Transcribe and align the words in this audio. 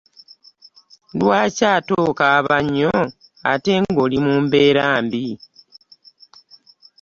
Lwaki 1.17 1.63
ate 1.75 1.93
okaaba 2.09 2.55
nnyo 2.65 2.95
ate 3.51 3.73
nga 3.81 3.99
oli 4.05 4.17
mu 4.25 4.33
mbeera 4.43 4.85
mbi. 5.03 5.25